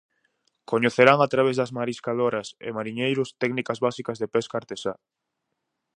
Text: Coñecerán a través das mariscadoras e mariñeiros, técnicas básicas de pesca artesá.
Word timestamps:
Coñecerán 0.71 1.19
a 1.21 1.27
través 1.33 1.55
das 1.57 1.73
mariscadoras 1.77 2.47
e 2.67 2.69
mariñeiros, 2.77 3.29
técnicas 3.41 3.81
básicas 3.85 4.17
de 4.21 4.31
pesca 4.35 4.55
artesá. 4.61 4.93